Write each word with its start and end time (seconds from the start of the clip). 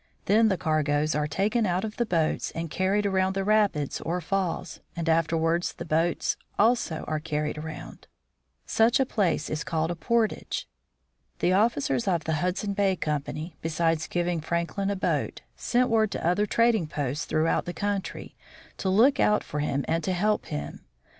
Then 0.25 0.47
the 0.47 0.57
cargoes 0.57 1.13
are 1.13 1.27
taken 1.27 1.67
out 1.67 1.83
of 1.83 1.97
the 1.97 2.07
boats 2.07 2.49
and 2.55 2.71
carried 2.71 3.05
around 3.05 3.33
the 3.35 3.43
rapids 3.43 4.01
or 4.01 4.19
falls, 4.19 4.79
and 4.95 5.07
afterward 5.07 5.61
the 5.77 5.85
boats 5.85 6.37
also 6.57 7.05
are 7.07 7.19
carried 7.19 7.55
around. 7.59 8.07
Such 8.65 8.99
a 8.99 9.05
place 9.05 9.47
is 9.47 9.63
called 9.63 9.91
a 9.91 9.95
portage. 9.95 10.67
The 11.37 11.53
officers 11.53 12.07
of 12.07 12.23
the 12.23 12.33
Hudson 12.41 12.73
Bay 12.73 12.95
Company, 12.95 13.57
besides 13.61 14.07
giv 14.07 14.27
ing 14.27 14.41
Franklin 14.41 14.89
a 14.89 14.95
boat, 14.95 15.41
sent 15.55 15.87
word 15.87 16.09
to 16.13 16.27
other 16.27 16.47
trading 16.47 16.87
posts 16.87 17.25
throughout 17.25 17.65
the 17.65 17.71
country, 17.71 18.35
to 18.77 18.89
look 18.89 19.19
out 19.19 19.43
for 19.43 19.59
him 19.59 19.85
and 19.87 20.03
to 20.03 20.13
help 20.13 20.47
him. 20.47 20.83